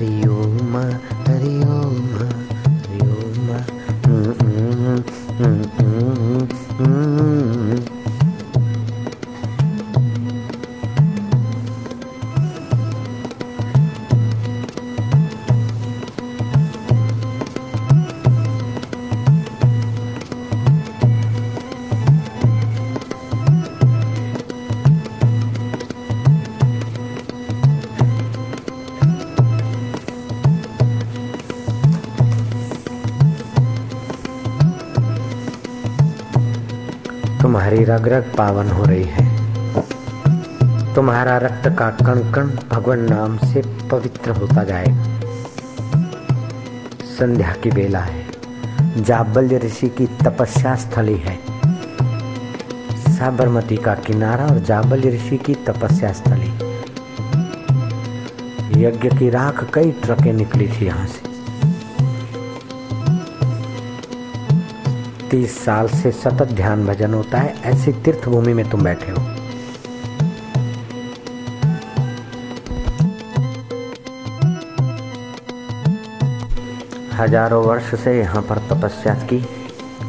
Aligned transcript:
हरि 0.00 1.19
रग 37.90 38.08
रग 38.08 38.32
पावन 38.38 38.70
हो 38.70 38.84
रही 38.84 39.04
है। 39.04 39.40
तुम्हारा 40.94 41.38
रक्त 41.38 41.68
का 41.78 41.90
कण 41.90 42.32
कण 42.32 42.46
भगवान 42.70 42.98
नाम 42.98 43.36
से 43.36 43.62
पवित्र 43.90 44.30
होता 44.30 44.64
जाएगा। 44.64 45.04
संध्या 47.18 47.54
की 47.62 47.70
बेला 47.70 47.98
है। 47.98 48.26
जाबल्य 49.02 49.58
ऋषि 49.58 49.88
की 49.88 50.06
तपस्या 50.06 50.74
स्थली 50.74 51.16
है। 51.16 51.38
साबरमती 53.18 53.76
का 53.76 53.94
किनारा 53.94 54.46
और 54.46 54.58
जाबल्य 54.58 55.10
ऋषि 55.10 55.36
की 55.36 55.54
तपस्या 55.54 56.12
स्थली। 56.12 56.52
यज्ञ 58.84 59.08
की 59.08 59.30
राख 59.30 59.70
कई 59.74 59.90
ट्रकें 59.90 60.32
निकली 60.32 60.68
थी 60.68 60.86
यहाँ 60.86 61.06
से। 61.06 61.29
तीस 65.30 65.58
साल 65.64 65.88
से 65.88 66.10
सतत 66.12 66.52
ध्यान 66.52 66.86
भजन 66.86 67.14
होता 67.14 67.38
है, 67.38 67.54
ऐसी 67.64 67.92
तीर्थ 67.94 68.24
भूमि 68.24 68.52
में 68.52 68.68
तुम 68.70 68.82
बैठे 68.84 69.12
हो। 69.12 69.20
हज़ारों 77.14 77.62
वर्ष 77.64 77.94
से 77.94 78.18
यहाँ 78.18 78.42
पर 78.42 78.58
तपस्या 78.68 79.14
की, 79.24 79.40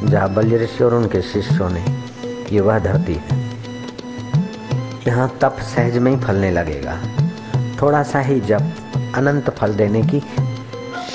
जाबल्य 0.03 0.57
ऋषि 0.57 0.83
और 0.83 0.93
उनके 0.93 1.21
शिष्यों 1.21 1.69
ने, 1.69 1.85
ये 2.51 2.59
वह 2.59 2.79
धरती 2.79 3.13
है। 3.13 3.39
यहाँ 5.07 5.27
तप 5.41 5.57
सहज 5.65 5.97
में 5.97 6.11
ही 6.11 6.17
फलने 6.17 6.51
लगेगा। 6.51 6.97
थोड़ा 7.81 8.03
सा 8.03 8.19
ही 8.19 8.39
जब 8.41 8.71
अनंत 9.15 9.49
फल 9.49 9.73
देने 9.73 10.01
की 10.03 10.23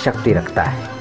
शक्ति 0.05 0.33
रखता 0.33 0.63
है। 0.63 0.96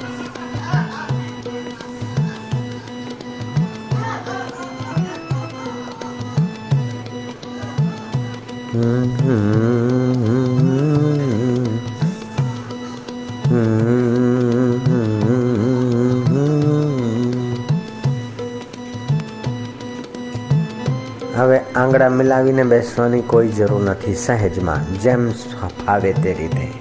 આંગળા 21.96 22.16
મિલાવીને 22.16 22.62
બેસવાની 22.62 23.20
કોઈ 23.20 23.48
જરૂર 23.48 23.82
નથી. 23.82 24.14
સહેજમાં 24.14 25.00
જેમ 25.00 25.30
ફાવે 25.30 26.12
તે 26.12 26.32
રીતે. 26.32 26.72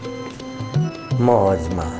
મોજમાં. 1.19 1.93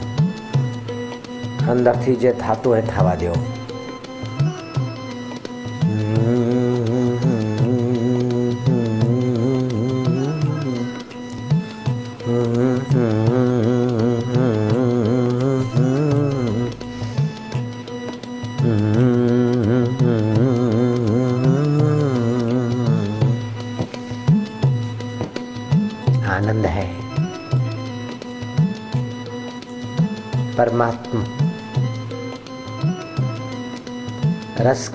અંદરથી 1.67 2.15
જે 2.15 2.31
થતું 2.31 2.73
હોય 2.73 2.81
થવા 2.81 3.15
દો 3.15 3.54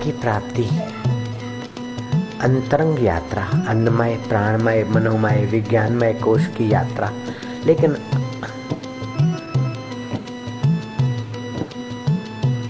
की 0.03 0.11
प्राप्ति। 0.11 0.63
अंतरंग 2.41 3.03
यात्रा, 3.03 3.43
अन्नमय, 3.67 4.15
प्राणमय, 4.15 4.83
मनोमय, 4.83 5.47
विज्ञानमय 5.51 6.13
कोश 6.13 6.47
की 6.47 6.73
यात्रा। 6.73 7.11
लेकिन 7.65 7.95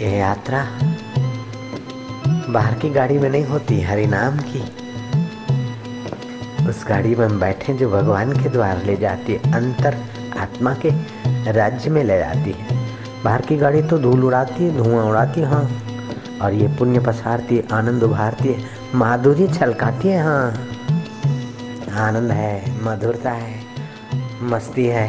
ये 0.01 0.17
यात्रा 0.17 0.67
बाहर 2.49 2.73
की 2.73 2.89
गाड़ी 2.89 3.19
में 3.19 3.29
नहीं 3.29 3.45
होती, 3.45 3.81
हरि 3.81 4.05
नाम 4.05 4.37
की। 4.37 4.61
उस 6.69 6.85
गाड़ी 6.89 7.15
में 7.15 7.25
हम 7.25 7.39
बैठे 7.39 7.73
जो 7.73 7.89
भगवान 7.89 8.43
के 8.43 8.49
द्वार 8.49 8.85
ले 8.85 8.95
जाती 8.95 9.33
है, 9.33 9.53
अंतर 9.53 9.97
आत्मा 10.37 10.75
के 10.85 10.89
राज्य 11.51 11.89
में 11.89 12.03
ले 12.03 12.19
जाती 12.19 12.55
है। 12.57 12.79
बाहर 13.23 13.41
की 13.41 13.57
गाड़ी 13.57 13.81
तो 13.81 13.97
धूल 13.97 14.23
उड़ाती 14.23 14.63
है, 14.63 14.77
धुआँ 14.77 15.05
उड़ाती 15.05 15.41
है 15.41 15.47
हाँ। 15.47 15.90
और 16.41 16.53
ये 16.53 16.67
पुण्य 16.67 16.99
पसारती 16.99 17.57
है, 17.57 17.63
आनंद 17.73 18.03
उभारती 18.03 18.49
है, 18.49 18.63
माधुरी 18.95 19.47
छलकाती 19.47 20.07
है 20.07 20.23
हाँ। 20.23 20.47
आनंद 22.07 22.31
है, 22.31 22.83
मधुरता 22.83 23.31
है, 23.31 23.59
मस्ती 24.41 24.85
है। 24.85 25.07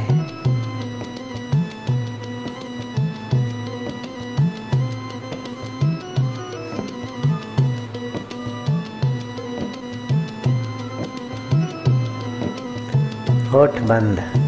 होठ 13.50 13.80
बंद। 13.80 14.41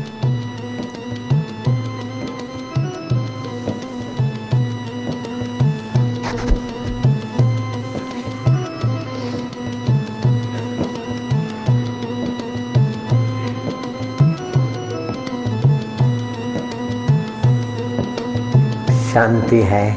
शांति 19.14 19.60
है 19.60 19.96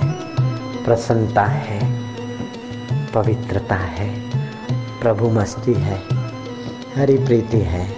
प्रसन्नता 0.85 1.45
है 1.45 1.79
पवित्रता 3.13 3.75
है 3.75 4.09
प्रभु 5.01 5.29
मस्ती 5.29 5.73
है 5.73 6.03
हरि 6.97 7.17
प्रीति 7.17 7.57
है। 7.57 7.96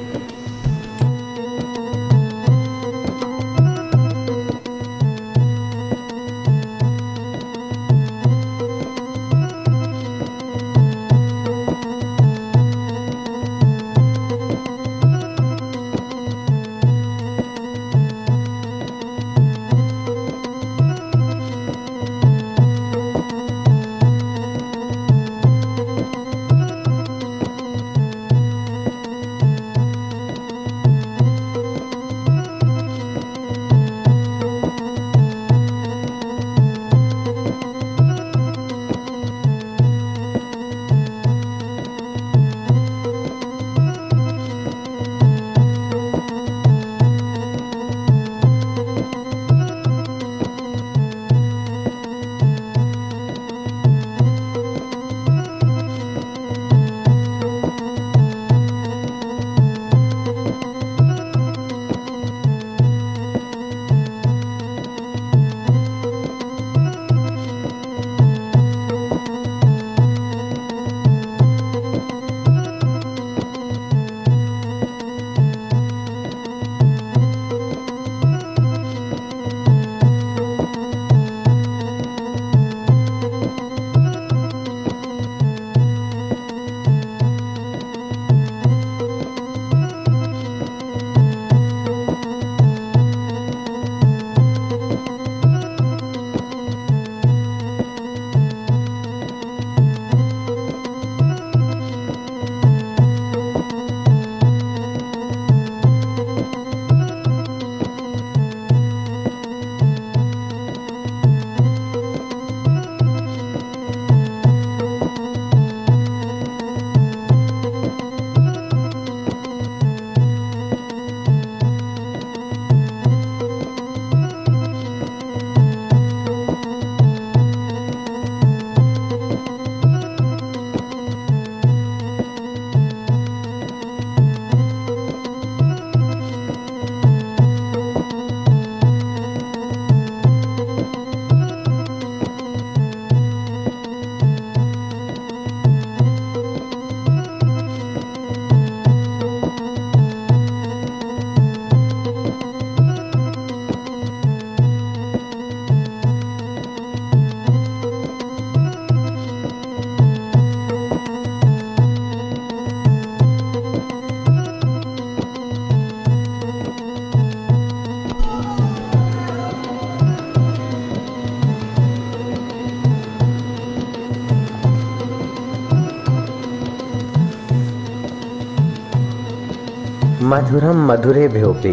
माधुरम 180.40 180.78
मधुरे 180.90 181.28
भ्योपि 181.36 181.72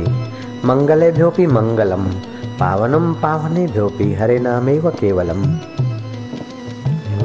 मङ्गलेभ्योऽपि 0.68 1.44
मङ्गलं 1.56 2.04
पावनं 2.60 3.04
पावनेभ्योऽपि 3.22 4.06
हरिनामेव 4.20 4.88
केवलम्। 5.00 5.44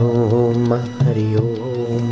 ॐ 0.07 0.67
हरि 1.05 1.25
ओम, 1.41 2.11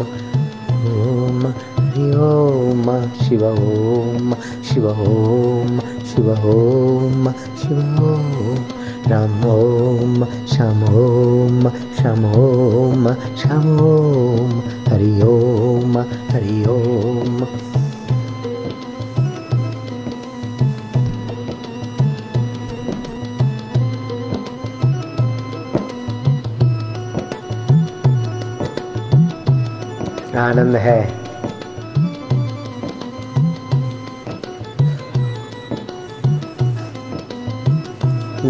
ॐ 0.94 1.46
हरि 1.78 2.08
ओम, 2.30 2.88
शिव 3.22 3.44
ॐ 3.52 4.34
शिव 4.70 4.88
ॐ 4.90 5.78
शिव 6.10 6.32
ॐ 6.56 7.32
शिव 7.62 7.80
ॐ 8.10 8.58
राम 9.12 9.44
ॐ 9.54 10.26
शम 10.54 10.84
ॐ 11.06 11.70
शम 12.00 12.26
ॐ 12.42 13.14
शम 13.44 13.70
ॐ 13.92 14.60
हरि 14.90 15.14
ओम 15.36 15.98
हरि 16.34 16.64
ओम। 16.78 17.79
आनंद 30.50 30.76
है। 30.76 31.02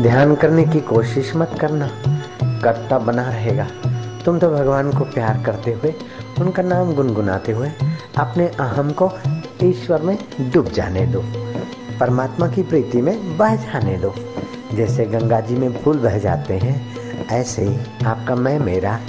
ध्यान 0.01 0.35
करने 0.35 0.63
की 0.63 0.79
कोशिश 0.79 1.35
मत 1.35 1.51
करना। 1.61 1.89
करता 2.61 2.99
बना 2.99 3.23
रहेगा। 3.23 3.67
तुम 4.25 4.39
तो 4.39 4.49
भगवान 4.49 4.91
को 4.91 5.03
प्यार 5.03 5.43
करते 5.45 5.71
हुए, 5.73 5.93
उनका 6.39 6.63
नाम 6.63 6.93
गुनगुनाते 6.93 7.51
हुए, 7.51 7.71
अपने 8.17 8.47
अहम 8.47 8.91
को 8.91 9.11
ईश्वर 9.63 10.01
में 10.01 10.17
डूब 10.41 10.65
जाने 10.65 11.05
दो। 11.05 11.23
परमात्मा 11.99 12.47
की 12.47 12.63
प्रीति 12.63 13.01
में 13.01 13.37
बह 13.37 13.55
जाने 13.55 13.97
दो। 13.97 14.15
जैसे 14.73 15.05
गंगा 15.05 15.39
जी 15.39 15.55
में 15.55 15.81
फूल 15.83 15.97
बह 15.97 16.17
जाते 16.17 16.53
हैं, 16.53 16.95
ऐसे 17.27 17.65
ही 17.65 18.05
आपका 18.05 18.35
मैं 18.35 18.59
मेरा 18.59 18.99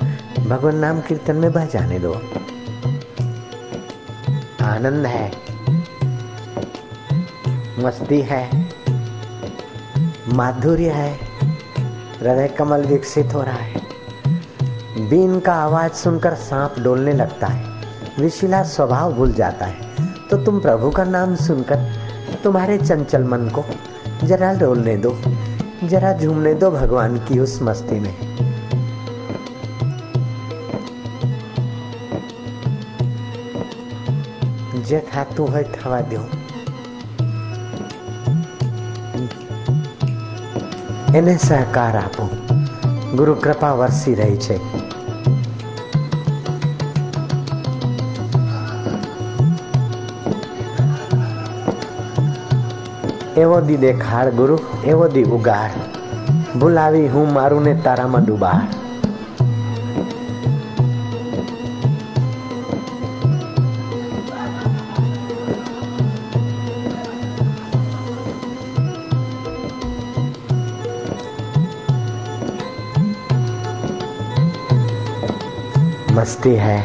भगवान 0.49 0.77
नाम 0.77 1.01
कीर्तन 1.01 1.37
में 1.37 1.53
बह 1.53 1.65
जाने 1.65 1.99
दो। 1.99 2.23
आनंद 4.71 5.07
है। 5.07 5.33
मस्ती 7.79 8.21
है। 8.21 8.69
माधुर्य 10.29 10.89
है। 10.89 11.13
हृदय 12.21 12.49
कमल 12.49 12.83
विकसित 12.83 13.35
हो 13.35 13.43
रहा 13.43 13.57
है। 13.57 13.81
बीन 15.11 15.41
का 15.41 15.55
आवाज़ 15.55 15.93
सुनकर 15.93 16.35
सांप 16.35 16.75
डोलने 16.79 17.13
लगता 17.13 17.47
है। 17.47 17.65
विशिला 18.19 18.63
स्वभाव 18.63 19.13
भूल 19.13 19.33
जाता 19.33 19.67
है। 19.67 19.91
तो 20.31 20.37
तुम 20.37 20.61
प्रभु 20.61 20.91
का 20.91 21.05
नाम 21.05 21.35
सुनकर 21.35 21.93
तुम्हारे 22.45 22.79
चंचल 22.79 23.25
मन 23.25 23.49
को 23.49 23.65
जरा 24.27 24.53
डोलने 24.53 24.97
दो। 24.97 25.19
जरा 25.85 26.13
झूमने 26.13 26.55
दो 26.55 26.71
भगवान 26.71 27.19
की 27.19 27.39
उस 27.39 27.63
मस्ती 27.63 28.01
में। 28.01 28.31
જે 34.91 35.01
થતું 35.01 35.53
હોય 35.53 35.63
થવા 35.63 36.01
દો. 36.01 36.29
એને 41.15 41.37
સહકાર 41.37 41.97
આપો. 41.97 42.31
ગુરુ 43.17 43.35
કૃપા 43.35 43.73
વરસી 43.73 44.15
રહી 44.15 44.37
છે. 44.37 44.57
એવો 53.35 53.61
દી 53.61 53.77
દેખાડ 53.77 54.29
ગુરુ, 54.29 54.59
એવો 54.85 55.09
દી 55.09 55.23
ઉગાડ. 55.23 55.71
ભૂલાવી 56.59 57.09
હું 57.09 57.33
મારું 57.33 57.65
ને 57.65 57.75
તારામાં 57.75 58.25
ડૂબાડ. 58.25 58.80
मस्ती 76.11 76.55
है, 76.55 76.79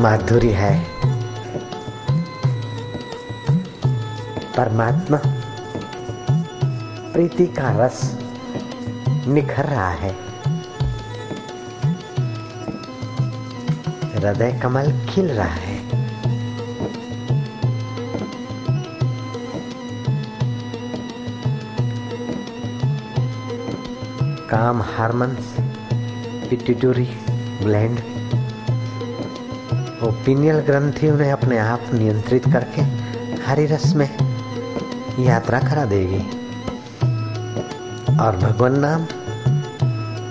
माधुरी 0.00 0.50
है। 0.50 0.86
परमात्मा 4.56 5.20
प्रीति 7.12 7.46
का 7.46 7.86
रस 7.86 8.18
निखर 9.26 9.64
रहा 9.64 9.90
है। 9.90 10.10
हृदय 14.14 14.60
कमल 14.62 15.06
खिल 15.06 15.28
रहा 15.28 15.46
है। 15.46 15.76
काम 24.50 24.82
हारमोन्स 24.82 25.56
पिट्यूटरी 26.50 27.08
ग्लैंड 27.62 28.15
वो 30.06 30.10
पिनियल 30.26 30.58
ग्रंथि 30.60 31.08
उन्हें 31.10 31.30
अपने 31.32 31.56
आप 31.58 31.84
नियंत्रित 31.94 32.44
करके 32.44 32.82
हरि 33.42 33.64
रस 33.66 33.94
में 33.94 34.08
यात्रा 35.18 35.58
करा 35.60 35.84
देगी। 35.84 36.20
और 38.16 38.36
भगवान 38.36 38.78
नाम 38.78 39.06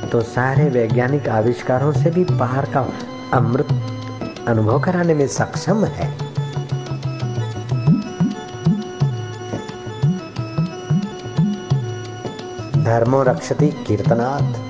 तो 0.09 0.21
सारे 0.21 0.69
वैज्ञानिक 0.69 1.27
आविष्कारों 1.29 1.91
से 1.93 2.11
भी 2.11 2.23
बाहर 2.25 2.65
का 2.65 2.85
अमृत 3.33 3.67
अनुभव 4.47 4.79
कराने 4.79 5.13
में 5.13 5.27
सक्षम 5.27 5.85
है। 5.85 6.09
धर्मो 12.85 13.23
रक्षति 13.23 13.71
कीर्तनाथ 13.87 14.63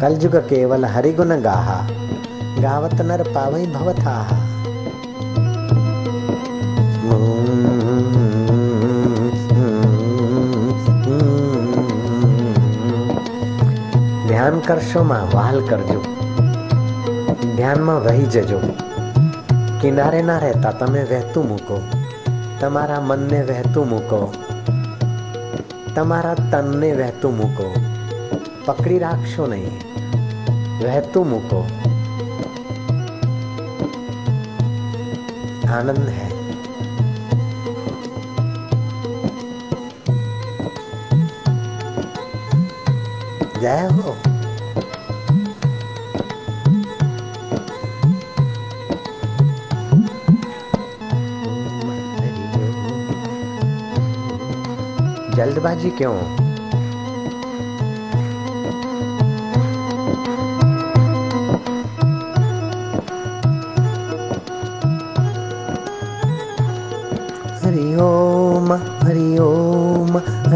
कलयुग 0.00 0.36
केवल 0.48 0.84
हरिगुण 0.84 1.40
गाहा। 1.40 2.05
गावत 2.61 3.01
नर 3.01 3.23
पावई 3.33 3.65
भवथा 3.73 4.15
ધ્યાન 14.31 14.61
કરશોમાં 14.61 15.25
વહાલ 15.31 15.57
કરજો 15.61 16.01
ધ્યાનમાં 17.55 17.99
વહી 18.05 18.27
જજો 18.27 18.59
કિનારે 19.81 20.21
ના 20.21 20.39
રહેતા 20.39 20.71
તમે 20.73 21.03
વહેતું 21.09 21.47
મૂકો 21.47 21.77
તમારા 22.59 23.01
મનને 23.01 23.41
વહેતું 23.47 23.87
મૂકો 23.87 24.19
તમારા 25.95 26.35
તનને 26.51 26.89
વહેતું 26.97 27.35
મૂકો 27.35 27.67
પકડી 28.65 28.99
રાખશો 28.99 29.47
નહીં 29.47 29.77
વહેતું 30.81 31.27
મૂકો 31.27 31.59
आनंद 35.76 36.08
है। 36.08 36.28
जय 43.60 43.88
हो। 43.92 44.16
जल्दबाजी 55.36 55.90
क्यों? 55.90 56.45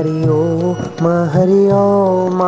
हरि 0.00 0.20
ओम 0.32 1.06
हरि 1.32 1.58
ओम 1.78 2.38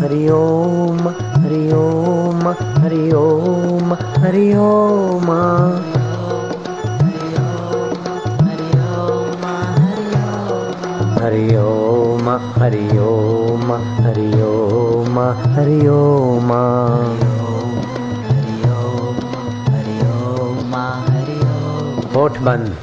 हरि 0.00 0.22
ओम 0.36 1.08
हरि 1.42 1.60
ओम 1.74 2.42
हरि 2.84 3.02
ओम 3.20 3.92
हरि 4.24 4.46
ओम 4.62 5.30
हरि 11.20 11.46
ओम 11.56 12.30
हरि 12.58 12.88
ओम 12.98 13.72
हरि 14.06 14.32
ओम 14.48 15.20
हरि 15.54 15.86
ओम 15.88 16.52
होठ 22.24 22.38
बंद। 22.38 22.76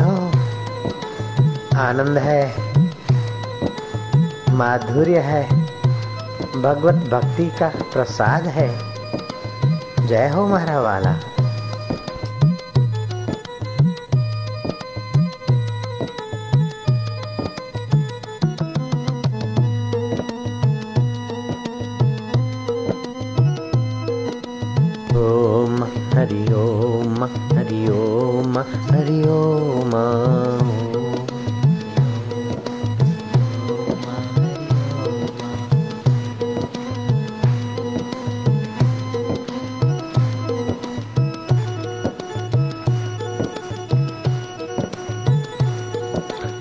हो। 0.00 0.16
आनंद 1.78 2.18
है। 2.18 2.40
माधुर्य 4.54 5.18
है। 5.18 5.59
भगवत 6.62 6.94
भक्ति 6.94 7.46
का 7.58 7.68
प्रसाद 7.92 8.46
है। 8.46 8.68
जय 10.06 10.28
हो 10.28 10.46
महारा 10.48 10.80
वाला 10.80 11.12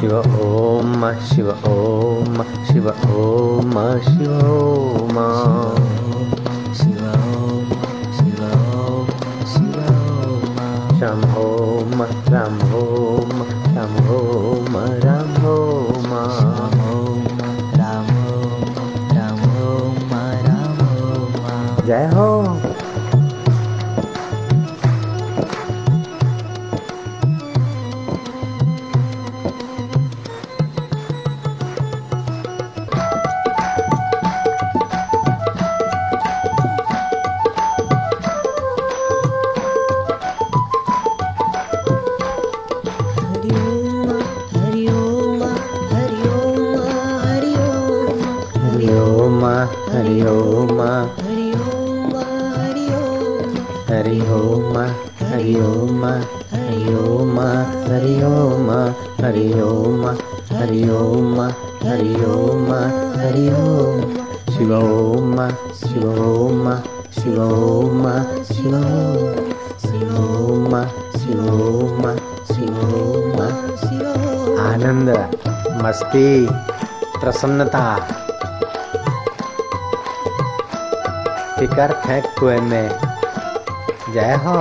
शिव 0.00 0.12
ॐ 0.42 1.02
शिव 1.30 1.48
ॐ 1.50 2.42
शिव 2.68 2.86
ॐ 2.88 3.74
शिव 4.06 4.32
ॐ 5.00 5.18
शिव 6.78 7.02
शिव 8.16 8.40
शिव 9.50 9.76
ॐ 10.56 11.00
राम 11.00 11.20
ॐ 11.42 12.02
राम 12.32 12.58
ॐ 12.80 13.19
Shivoma, 66.30 66.78
Shivoma, 67.10 68.14
Shivoma, 68.46 69.42
Shivoma, 71.18 72.10
Shivoma, 72.50 72.50
Shivoma, 72.50 73.46
आनंद 74.66 75.08
मस्ती 75.82 76.28
प्रसन्नता 77.20 77.84
फिकर 81.58 81.90
फेंक 82.06 82.24
कुएँ 82.38 82.60
में 82.70 82.88
जय 84.14 84.32
हो 84.46 84.58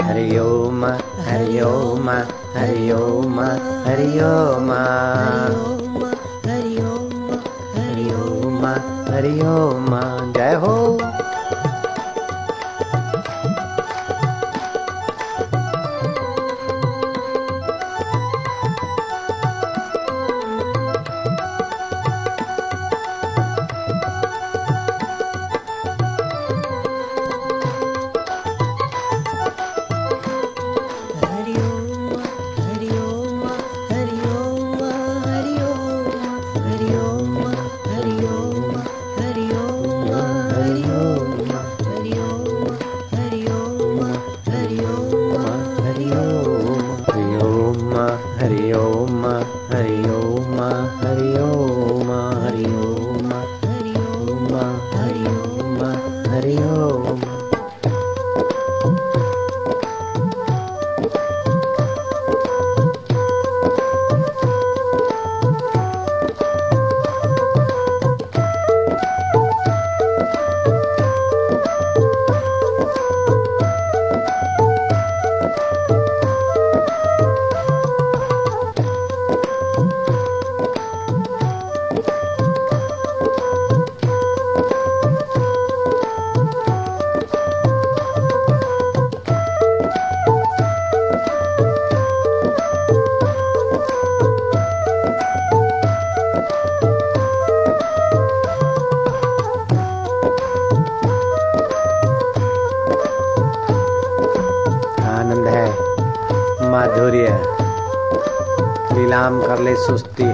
हरि 0.00 0.38
ओम 0.38 0.84
हरि 1.28 1.60
ओम 1.60 2.10
हरि 2.56 2.90
ओम 2.92 3.40
हरि 3.86 4.08
ओम 4.28 4.70
हरि 7.76 8.10
ओम 8.14 8.66
हरि 9.10 9.38
ओम 9.46 9.90
जय 10.36 10.54
हो। 10.64 11.25
हरिओम 56.36 56.95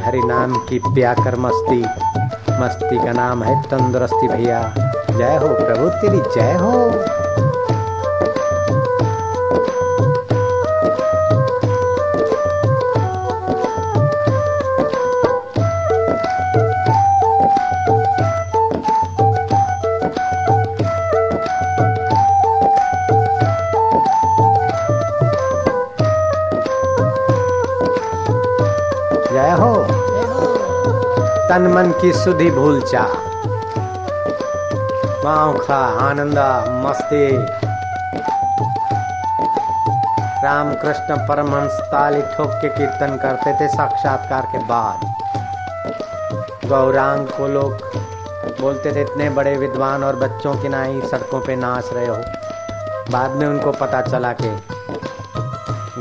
हरि 0.02 0.20
नाम 0.24 0.54
की 0.54 0.78
प्या 0.78 1.14
कर 1.14 1.36
मस्ती 1.36 1.80
मस्ती 2.60 2.98
का 2.98 3.12
नाम 3.12 3.42
है 3.42 3.62
तंदुरुस्ती 3.62 4.28
भैया। 4.28 4.74
जय 5.10 5.36
हो 5.36 5.48
प्रभु, 5.48 5.88
तेरी 5.88 6.20
जय 6.34 6.52
हो। 6.52 7.51
मन 31.72 31.92
की 32.00 32.12
सुधि 32.12 32.50
भूल 32.50 32.80
चा 32.80 33.04
खा 35.58 35.76
आनंदा 35.76 36.48
मस्ती। 36.68 37.36
राम 40.44 40.74
कृष्ण 40.74 41.16
परमहंस 41.28 41.72
ताली 41.72 42.22
ठोक 42.22 42.50
के 42.52 42.68
कीर्तन 42.68 43.16
करते 43.22 43.52
थे 43.52 43.68
साक्षात्कार 43.68 44.42
के 44.42 44.58
बाद। 44.58 45.14
गौरांग 46.66 47.26
को 47.26 47.48
लोग 47.48 47.72
बोलते 48.60 48.92
थे, 48.92 49.00
इतने 49.00 49.30
बड़े 49.30 49.54
विद्वान 49.56 50.04
और 50.04 50.16
बच्चों 50.16 50.54
की 50.54 50.68
नाई 50.68 51.00
सड़कों 51.00 51.40
पे 51.40 51.56
नाच 51.56 51.90
रहे 51.92 52.06
हो। 52.06 52.16
बाद 53.10 53.30
में 53.30 53.46
उनको 53.46 53.72
पता 53.72 54.02
चला 54.02 54.32
कि 54.32 54.50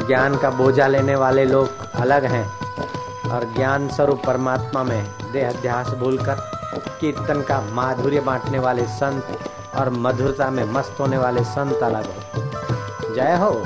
ज्ञान 0.08 0.38
का 0.38 0.50
बोझा 0.50 0.88
लेने 0.88 1.16
वाले 1.16 1.46
लोग 1.46 1.70
अलग 1.96 2.26
हैं। 2.26 2.71
और 3.32 3.54
ज्ञान 3.54 3.88
स्वरूप 3.88 4.22
परमात्मा 4.26 4.84
में 4.84 5.32
देह 5.32 5.52
भूलकर 5.84 6.36
कीर्तन 7.02 7.42
का 7.42 7.62
माधुर्य 7.62 8.20
बांटने 8.20 8.60
वाले 8.60 8.86
संत 8.86 9.40
और 9.76 9.90
मधुरता 9.90 10.50
में 10.52 10.64
मस्त 10.66 10.96
होने 11.00 11.18
वाले 11.18 11.44
संत 11.44 11.84
अलग 11.84 12.06
हो। 12.06 13.14
जय 13.16 13.36
हो। 13.36 13.66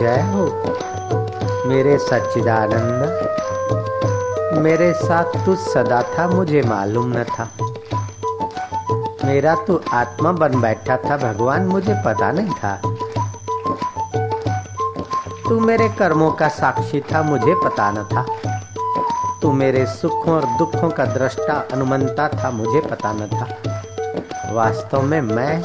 जय 0.00 0.20
हो। 0.20 0.44
मेरे 1.68 1.98
सच्चिदानंद, 1.98 3.28
मेरे 4.58 4.92
साथ 4.92 5.46
तू 5.46 5.56
सदा 5.56 6.02
था, 6.02 6.28
मुझे 6.28 6.62
मालूम 6.62 7.12
न 7.12 7.24
था। 7.24 7.48
मेरा 9.24 9.54
तू 9.54 9.80
आत्मा 9.92 10.32
बन 10.32 10.60
बैठा 10.60 10.96
था, 10.96 11.16
भगवान 11.16 11.62
मुझे 11.62 11.94
पता 12.06 12.30
नहीं 12.30 12.50
था। 12.50 12.80
तू 15.48 15.60
मेरे 15.60 15.88
कर्मों 15.88 16.30
का 16.30 16.48
साक्षी 16.48 17.00
था, 17.00 17.22
मुझे 17.22 17.54
पता 17.64 17.90
न 17.90 18.04
था। 18.04 18.26
तू 19.42 19.52
मेरे 19.52 19.86
सुखों 19.86 20.34
और 20.34 20.44
दुखों 20.44 20.90
का 20.90 21.04
दृष्टा, 21.04 21.64
अनुमंता 21.72 22.28
था, 22.28 22.50
मुझे 22.50 22.80
पता 22.80 23.12
न 23.12 23.26
था। 23.26 23.46
वास्तव 24.52 25.02
में 25.02 25.20
मैं 25.20 25.62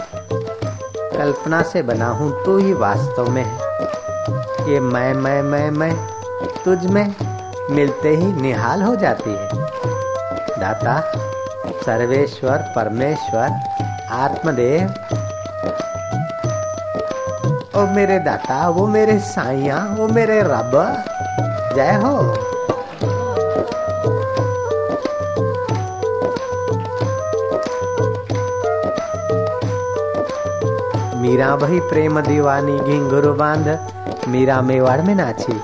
कल्पना 1.18 1.62
से 1.62 1.82
बना 1.82 2.08
हूँ, 2.08 2.44
तू 2.44 2.58
ही 2.58 2.74
वास्तव 2.74 3.30
में 3.30 3.44
है। 3.44 3.73
ये 4.64 4.80
मैं 4.80 5.14
मैं 5.14 5.42
मैं 5.42 5.72
मैं 5.72 6.08
तुझ 6.66 6.86
में 6.86 7.16
मिलते 7.72 8.10
ही 8.10 8.34
निहाल 8.34 8.82
हो 8.82 8.96
जाती 8.96 9.30
है। 9.30 9.50
दाता, 10.60 11.02
सर्वेश्वर, 11.86 12.58
परमेश्वर, 12.76 13.50
आत्मदेव। 14.12 14.94
ओ 17.76 17.86
मेरे 17.86 18.20
दाता 18.20 18.70
वो 18.70 18.88
मेरे 18.88 19.20
साइया 19.20 19.96
वो 20.00 20.08
मेरे 20.08 20.42
रब, 20.42 21.04
जय 21.76 21.94
हो। 21.94 22.22
मीरा 31.22 31.56
भई 31.56 31.80
प्रेम 31.80 32.22
दीवानी 32.22 32.80
घिंगुरु 32.80 33.34
बाँध 33.34 33.80
मीरा 34.28 34.62
मेवाड़ 34.62 35.02
में 35.02 35.16
नाची। 35.16 35.64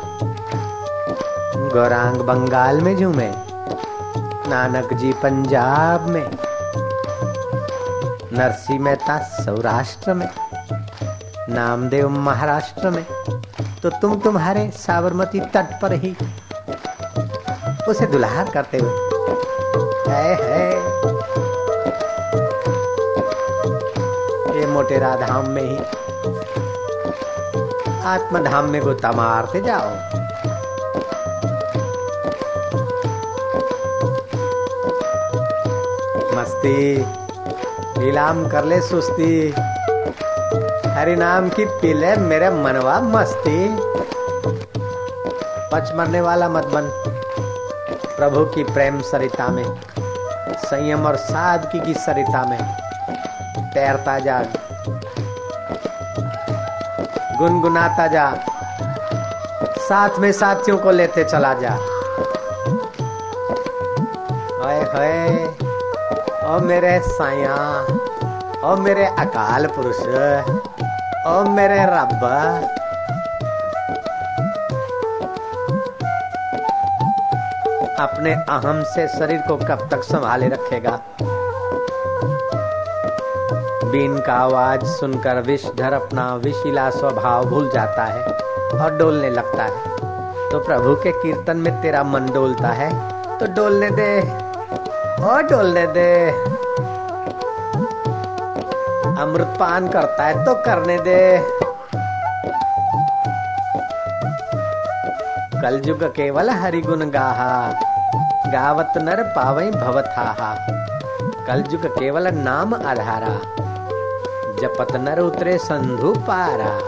गौरांग 1.69 2.15
बंगाल 2.15 2.82
में 2.82 2.98
झूमे। 2.98 3.32
नानक 4.50 4.93
जी 4.93 5.13
पंजाब 5.13 6.02
में। 6.02 6.30
नरसी 8.34 8.78
मेहता 8.78 9.19
सौराष्ट्र 9.19 10.13
में। 10.13 10.30
नामदेव 11.50 12.10
महाराष्ट्र 12.10 12.89
में। 12.89 13.06
तो 13.84 13.89
तुम 13.89 14.19
तुम्हारे 14.19 14.72
साबरमती 14.72 15.39
तट 15.39 15.82
पर 15.82 15.93
ही। 15.93 16.17
उसे 17.89 18.06
दुल्हा 18.06 18.43
करते 18.43 18.78
हुए। 18.78 18.91
है 20.08 20.36
है। 20.43 20.72
ये 24.60 24.67
मोटेरा 24.67 25.15
धाम 25.15 25.48
में 25.48 25.63
ही 25.63 25.98
आत्मधाम 28.05 28.65
में 28.65 28.81
गोता 28.81 29.12
मारते 29.12 29.62
जाओ। 29.62 29.89
मस्ती 36.38 37.05
नीलाम 37.97 38.49
कर 38.49 38.63
ले 38.63 38.81
सुस्ती। 38.81 39.53
हरि 40.89 41.15
नाम 41.15 41.49
की 41.49 41.65
पीले 41.65 42.15
मेरे 42.15 42.49
मनवा 42.49 42.99
मस्ती। 42.99 43.77
पच 45.71 45.91
मरने 45.95 46.21
वाला 46.21 46.49
मत 46.49 46.63
बन, 46.63 46.81
प्रभु 48.17 48.45
की 48.45 48.63
प्रेम 48.63 49.01
सरिता 49.01 49.47
में, 49.47 49.79
संयम 50.49 51.05
और 51.05 51.15
सादगी 51.15 51.79
की 51.79 51.93
सरिता 51.93 52.45
में, 52.45 52.77
तैरता 53.73 54.19
जा 54.19 54.43
गुनगुनाता 57.39 58.08
जा। 58.08 58.25
साथ 59.80 60.19
में 60.19 60.32
साथियों 60.32 60.78
को 60.78 60.91
लेते 60.91 61.23
चला 61.23 61.54
जा। 61.54 61.71
हाय 64.89 65.25
ओ 66.45 66.60
मेरे 66.60 66.99
साया 66.99 67.56
ओ 68.63 68.75
मेरे 68.75 69.06
अकाल 69.06 69.65
पुरुष, 69.67 69.99
ओ 71.28 71.43
मेरे 71.49 71.80
रब। 71.86 72.25
अपने 77.99 78.34
अहम 78.34 78.84
से 78.84 79.08
शरीर 79.08 79.41
को 79.47 79.56
कब 79.56 79.88
तक 79.91 80.04
संभाले 80.04 80.47
रखेगा? 80.47 80.99
बीन 83.89 84.17
का 84.19 84.34
आवाज़ 84.36 84.84
सुनकर 84.88 85.41
विषधर 85.41 85.93
अपना 85.93 86.34
विशिला 86.36 86.89
स्वभाव 86.89 87.45
भूल 87.45 87.69
जाता 87.69 88.04
है 88.06 88.23
और 88.73 88.97
डोलने 88.97 89.30
लगता 89.30 89.63
है। 89.63 90.49
तो 90.49 90.60
प्रभु 90.60 90.95
के 90.95 91.12
कीर्तन 91.13 91.58
में 91.58 91.82
तेरा 91.82 92.04
मन 92.04 92.25
डोलता 92.25 92.67
है 92.73 92.89
तो 93.39 93.45
डोलने 93.56 93.89
दे, 93.91 94.19
और 95.23 95.43
डोलने 95.43 95.86
दे। 95.88 96.30
अमृत 99.21 99.56
पान 99.60 99.88
करता 99.88 100.25
है 100.25 100.45
तो 100.45 100.54
करने 100.56 100.97
दे। 100.99 101.38
कलयुग 105.62 106.04
केवल 106.15 106.49
हरिगुण 106.49 107.10
गाहा, 107.10 107.52
गावत 108.47 108.93
नर 108.97 109.23
पावई 109.36 109.71
भवथाहा। 109.71 110.54
कलयुग 111.47 111.86
केवल 111.89 112.28
नाम 112.36 112.73
आधारा 112.75 113.38
जपत 114.62 114.95
नर 114.95 115.19
उतरे 115.19 115.58
संधु 115.58 116.13
पारा। 116.19 116.80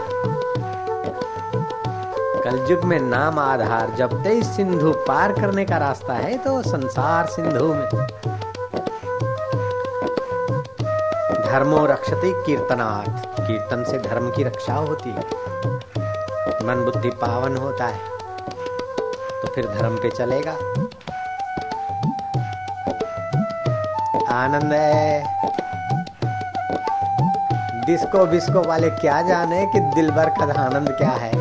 कलयुग 2.42 2.84
में 2.84 2.98
नाम 3.00 3.38
आधार 3.38 3.90
जब 3.90 4.22
ते 4.24 4.42
सिंधु 4.42 4.92
पार 4.92 5.32
करने 5.32 5.64
का 5.64 5.76
रास्ता 5.76 6.14
है 6.14 6.38
तो 6.38 6.62
संसार 6.62 7.26
सिंधु 7.26 7.74
में। 7.74 7.88
धर्मो 11.46 11.86
रक्षति 11.86 12.32
कीर्तनार्थ 12.46 13.40
कीर्तन 13.40 13.84
से 13.84 13.98
धर्म 13.98 14.30
की 14.30 14.44
रक्षा 14.44 14.74
होती 14.74 15.10
है। 15.10 15.24
मन 16.66 16.82
बुद्धि 16.84 17.10
पावन 17.10 17.56
होता 17.56 17.86
है। 17.86 18.00
तो 19.42 19.48
फिर 19.48 19.66
धर्म 19.66 19.96
पे 19.96 20.10
चलेगा। 20.10 20.52
आनंद 24.34 24.72
है। 24.72 25.41
डिस्को 27.86 28.26
बिस्को 28.26 28.60
वाले 28.62 28.90
क्या 28.90 29.22
जाने 29.22 29.66
कि 29.66 29.80
दिल 29.80 30.10
भर 30.10 30.28
का 30.28 30.44
आनंद 30.60 30.88
क्या 30.88 31.10
है? 31.10 31.32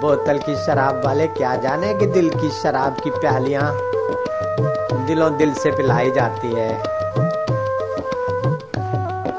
बोतल 0.00 0.38
की 0.38 0.56
शराब 0.56 1.02
वाले 1.04 1.26
क्या 1.26 1.54
जाने 1.56 1.94
कि 1.94 2.06
दिल 2.06 2.30
की 2.30 2.50
शराब 2.50 2.96
की 3.00 3.10
प्यालियाँ 3.10 3.78
दिलों 5.06 5.36
दिल 5.36 5.54
से 5.54 5.70
पिलाई 5.70 6.10
जाती 6.10 6.52
है? 6.54 6.82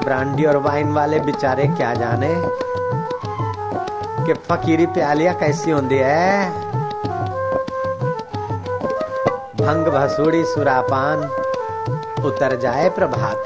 ब्रांडी 0.04 0.44
और 0.44 0.56
वाइन 0.56 0.92
वाले 0.92 1.20
बेचारे 1.20 1.66
क्या 1.66 1.94
जाने 1.94 2.34
कि 4.26 4.34
फकीरी 4.34 4.86
प्यालियाँ 4.86 5.34
कैसी 5.34 5.70
होती 5.70 5.96
है 5.96 6.50
भंग 9.56 9.86
भसूड़ी 9.86 10.44
सुरापान 10.44 11.18
उतर 12.24 12.58
जाए 12.58 12.88
प्रभात। 12.88 13.44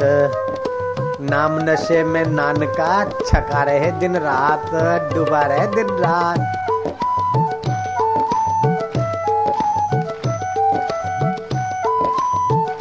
नाम 1.00 1.58
नशे 1.58 2.04
में 2.04 2.24
नानका 2.26 3.04
छका 3.04 3.62
रहे 3.62 3.90
दिन 3.92 4.16
रात, 4.16 4.70
डूबा 5.14 5.40
रहे 5.42 5.66
दिन 5.66 5.86
रात। 5.86 6.38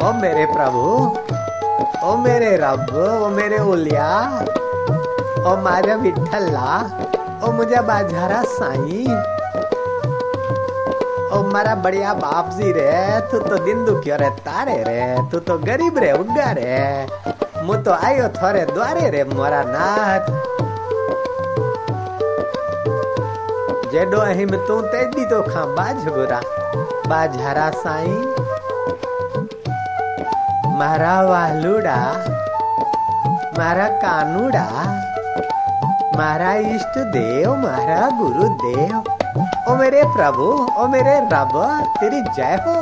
ओ 0.02 0.12
मेरे 0.12 0.44
प्रभु, 0.46 0.84
ओ 2.06 2.16
मेरे 2.16 2.56
रब, 2.56 2.86
ओ 3.24 3.28
मेरे 3.28 3.58
उलिया, 3.58 4.08
ओ 5.46 5.56
मारे 5.56 5.94
विठल्ला 5.94 6.82
ओ 7.44 7.52
मुझे 7.52 7.80
बाजारा 7.80 8.42
साई। 8.42 9.06
ओ 11.32 11.42
मारा 11.42 11.74
बढ़िया 11.74 12.14
बाप 12.14 12.50
जी 12.50 12.72
रे, 12.72 13.20
तू 13.20 13.38
तो 13.38 13.58
दिन 13.58 13.84
दुखियो 13.84 14.16
रे, 14.16 14.30
तारे 14.30 14.76
रे, 14.82 15.30
तू 15.30 15.38
तो 15.38 15.58
गरीब 15.58 15.98
रे 15.98 16.12
उगा 16.12 16.50
रे। 16.50 17.33
मु 17.65 17.75
तो 17.85 17.91
आयो 18.07 18.27
थोरे 18.37 18.63
द्वारे 18.71 19.09
रे 19.15 19.23
मोरा 19.31 19.61
नाथ 19.69 20.31
जेडो 23.91 24.19
अहिम 24.23 24.55
तू 24.67 24.81
तेडी 24.93 25.25
तो 25.29 25.41
खा 25.49 25.65
बाज 25.77 26.07
गुरा 26.17 26.39
बाजारा 27.09 27.67
साई 27.83 28.15
મારા 30.79 31.13
વાલુડા 31.27 31.95
મારા 33.57 33.87
કાનુડા 34.03 34.83
મારા 36.19 36.51
ઈષ્ટ 36.67 36.99
દેવ 37.15 37.49
મારા 37.63 37.97
गुरुदेव 38.19 38.99
ओ 39.69 39.73
मेरे 39.77 40.03
प्रभु 40.13 40.45
ओ 40.77 40.87
मेरे 40.93 41.15
रब 41.33 41.55
तेरी 41.97 42.21
जय 42.37 42.55
हो 42.63 42.77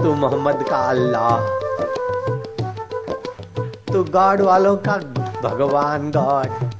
तू 0.00 0.14
मोहम्मद 0.14 0.64
का 0.70 0.76
अल्लाह। 0.76 1.40
तू 3.92 4.04
गॉड 4.04 4.40
वालों 4.40 4.76
का 4.76 4.96
भगवान 5.48 6.10
गॉड 6.10 6.70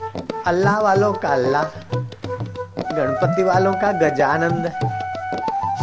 अल्लाह 0.47 0.81
वालों 0.81 1.13
का 1.13 1.29
अल्लाह। 1.29 1.65
गणपति 2.97 3.43
वालों 3.43 3.73
का 3.75 3.93
गजानंद। 3.93 4.69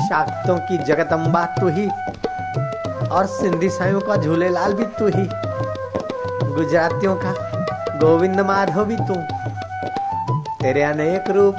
शाक्तों 0.10 0.58
की 0.58 0.78
जगदम्बा 0.78 1.45
तू 1.45 1.67
ही। 1.67 1.89
और 3.08 3.26
सिंधी 3.26 3.69
साइयों 3.69 4.02
का 4.02 4.15
झूलेलाल 4.15 4.73
भी 4.73 4.86
तू 4.86 5.08
ही। 5.08 5.30
गुजरातियों 6.56 7.15
का 7.15 7.32
गोविंद 7.97 8.39
माधव 8.39 8.86
भी 8.86 8.95
तू। 8.95 9.15
तेरे 10.63 10.84
अनेक 10.84 11.30
रूप, 11.30 11.56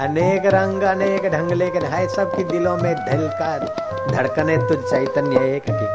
अनेक 0.00 0.46
रंग, 0.46 0.82
अनेक 0.82 1.32
ढंग 1.32 1.52
लेकिन 1.52 1.82
है 1.82 2.08
सबकी 2.08 2.44
दिलों 2.44 2.76
में 2.76 2.94
दिल 2.94 3.28
का 3.28 3.79
धड़कने 4.10 4.56
तुझ 4.68 4.78
चैतन्य 4.80 5.54
एक 5.56 5.70
की 5.70 5.88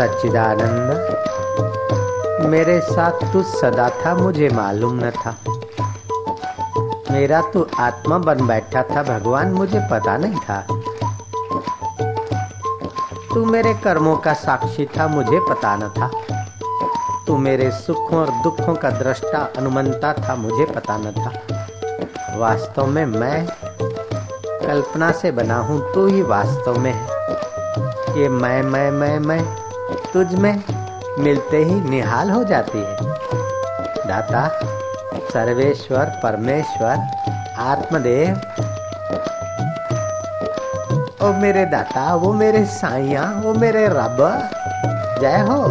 सच्चिदानंद। 0.00 0.90
मेरे 2.46 2.80
साथ 2.80 3.32
तू 3.32 3.42
सदा 3.42 3.88
था, 3.88 4.14
मुझे 4.14 4.48
मालूम 4.48 4.94
न 4.94 5.10
था। 5.10 5.36
मेरा 7.10 7.40
तू 7.42 7.66
आत्मा 7.78 8.18
बन 8.18 8.46
बैठा 8.46 8.82
था, 8.82 9.02
भगवान 9.02 9.46
मुझे 9.52 9.80
पता 9.90 10.16
नहीं 10.16 10.36
था। 10.36 10.66
तू 13.34 13.44
मेरे 13.44 13.74
कर्मों 13.74 14.16
का 14.16 14.32
साक्षी 14.32 14.86
था, 14.86 15.08
मुझे 15.08 15.40
पता 15.40 15.76
न 15.76 15.80
था। 15.80 16.10
तू 17.26 17.36
मेरे 17.36 17.70
सुखों 17.70 18.18
और 18.18 18.30
दुखों 18.30 18.74
का 18.74 18.90
दृष्टा, 18.90 19.48
अनुमंता 19.56 20.12
था, 20.12 20.34
मुझे 20.34 20.64
पता 20.64 20.96
न 20.96 21.12
था। 21.12 21.32
वास्तव 22.36 22.86
में 22.86 23.04
मैं 23.04 23.46
कल्पना 24.66 25.12
से 25.12 25.30
बना 25.30 25.58
हूँ, 25.58 25.92
तू 25.94 26.06
ही 26.06 26.22
वास्तव 26.22 26.78
में 26.78 26.92
है। 26.92 27.06
ये 28.20 28.28
मैं 28.28 28.62
मैं 28.62 28.90
मैं 28.90 29.18
मैं 29.18 29.69
तुझ 30.14 30.34
में 30.34 30.62
मिलते 31.18 31.56
ही 31.56 31.74
निहाल 31.74 32.30
हो 32.30 32.44
जाती 32.44 32.78
है। 32.78 32.96
दाता, 34.08 34.48
सर्वेश्वर, 35.32 36.04
परमेश्वर, 36.22 36.98
आत्मदेव। 37.58 38.40
ओ 41.22 41.32
मेरे 41.32 41.64
दाता, 41.64 42.14
वो 42.14 42.32
मेरे 42.32 42.64
साइया 42.64 43.42
वो 43.44 43.54
मेरे 43.54 43.88
रब। 43.88 44.50
जय 45.20 45.38
हो। 45.38 45.66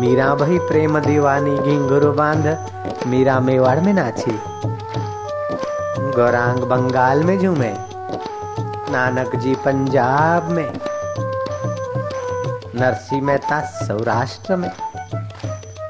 मीरा 0.00 0.34
भई 0.34 0.58
प्रेम 0.58 0.98
दीवानी 0.98 1.58
घिंगुरु 1.58 2.12
बाँध। 2.12 2.66
मीरा 3.06 3.40
मेवाड़ 3.40 3.80
में 3.80 3.92
नाची। 3.92 4.53
गौरांग 6.14 6.58
बंगाल 6.58 7.24
में 7.24 7.38
झूमे। 7.38 7.74
नानक 8.92 9.36
जी 9.36 9.54
पंजाब 9.54 10.44
में। 10.50 10.80
नरसी 12.74 13.20
मेहता 13.20 13.60
सौराष्ट्र 13.60 14.56
में। 14.56 14.70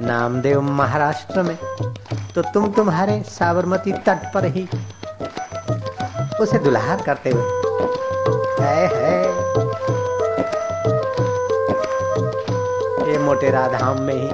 नामदेव 0.02 0.60
महाराष्ट्र 0.60 1.42
में। 1.42 1.58
तो 2.34 2.42
तुम 2.42 2.72
तुम्हारे 2.72 3.22
साबरमती 3.22 3.92
तट 3.92 4.32
पर 4.34 4.44
ही 4.44 4.68
उसे 6.40 6.58
दुल्हा 6.58 6.96
करते 6.96 7.30
हुए। 7.30 7.42
है 8.60 8.87
है। 8.96 9.24
ये 13.12 13.18
मोटेरा 13.18 13.68
धाम 13.68 14.00
में 14.00 14.14
ही। 14.14 14.28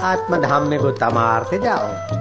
आत्मधाम 0.00 0.62
में 0.62 0.80
गोता 0.80 1.10
मारते 1.10 1.58
जाओ। 1.58 2.19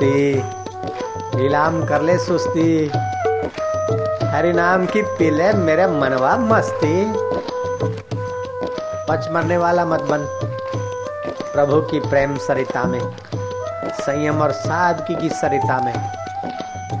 मस्ती 0.00 0.42
नीलाम 1.38 1.84
कर 1.86 2.02
ले 2.02 2.18
सुस्ती। 2.18 2.90
हरि 4.26 4.52
नाम 4.52 4.86
की 4.86 5.02
पीले 5.02 5.52
मेरे 5.52 5.86
मनवा 5.86 6.36
मस्ती। 6.36 7.12
पच 9.08 9.28
मरने 9.30 9.56
वाला 9.56 9.84
मत 9.84 10.00
बन। 10.00 10.18
प्रभु 11.52 11.80
की 11.80 12.00
प्रेम 12.00 12.36
सरिता 12.36 12.84
में, 12.84 13.12
संयम 14.00 14.42
और 14.42 14.52
सादगी 14.52 15.14
की 15.14 15.28
सरिता 15.28 15.80
में। 15.80 16.12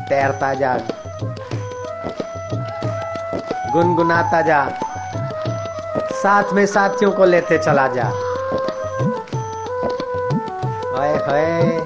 तैरता 0.08 0.54
जा। 0.54 0.78
गुनगुनाता 3.72 4.42
जा। 4.42 4.68
साथ 6.12 6.52
में 6.52 6.66
साथियों 6.66 7.12
को 7.12 7.24
लेते 7.24 7.58
चला 7.58 7.88
जा। 7.88 8.04
हाय 10.98 11.14
हाय। 11.14 11.79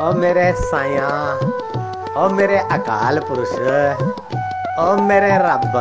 ओ 0.00 0.12
मेरे 0.12 0.52
साया 0.52 1.08
ओ 2.16 2.28
मेरे 2.28 2.58
अकाल 2.58 3.18
पुरुष, 3.18 3.50
ओ 4.78 4.96
मेरे 4.98 5.32
रब। 5.38 5.74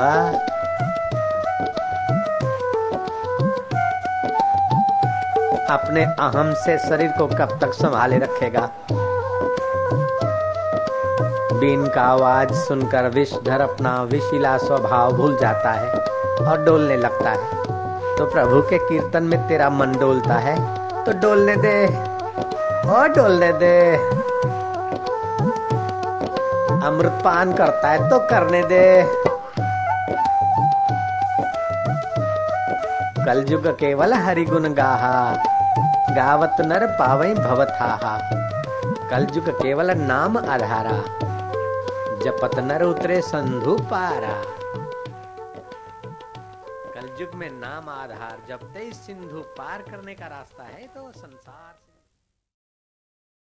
अपने 5.70 6.04
अहम 6.04 6.54
से 6.56 6.78
शरीर 6.80 7.12
को 7.12 7.28
कब 7.28 7.58
तक 7.62 7.74
संभाले 7.74 8.18
रखेगा? 8.18 8.70
बीन 11.54 11.88
का 11.88 12.02
आवाज़ 12.02 12.54
सुनकर 12.58 13.10
विषधर 13.10 13.62
अपना 13.62 14.02
विशिला 14.04 14.58
स्वभाव 14.58 15.12
भूल 15.12 15.38
जाता 15.38 15.72
है 15.72 15.92
और 16.42 16.66
डोलने 16.66 16.98
लगता 16.98 17.30
है। 17.30 18.18
तो 18.18 18.26
प्रभु 18.26 18.62
के 18.62 18.78
कीर्तन 18.80 19.24
में 19.24 19.48
तेरा 19.48 19.70
मन 19.70 19.98
डोलता 20.00 20.36
है 20.40 20.56
तो 21.06 21.20
डोलने 21.20 21.56
दे। 21.56 22.09
और 22.90 23.08
डोलने 23.10 23.52
दे। 23.54 23.76
अमृत 26.86 27.22
पान 27.24 27.54
करता 27.54 27.90
है 27.90 28.10
तो 28.10 28.20
करने 28.28 28.62
दे। 28.64 28.86
कलयुग 33.26 33.68
केवल 33.80 34.14
हरिगुण 34.16 34.68
गाहा, 34.74 35.16
गावत 36.16 36.62
नर 36.62 36.86
पावई 36.94 37.34
भवथाहा। 37.36 38.18
कलयुग 39.10 39.50
केवल 39.52 39.92
नाम 39.98 40.38
आधारा, 40.38 40.98
जपत 42.24 42.58
नर 42.62 42.84
उतरे 42.84 43.22
संधु 43.22 43.76
पारा। 43.92 44.34
कलयुग 46.96 47.36
में 47.36 47.50
नाम 47.52 47.90
आधार, 47.92 48.38
जब 48.50 48.64
ते 48.74 48.92
सिंधु 48.96 49.42
पार 49.58 49.84
करने 49.92 50.14
का 50.14 50.28
रास्ता 50.28 50.64
है 50.66 50.88
तो 50.88 51.12
संसार 51.12 51.72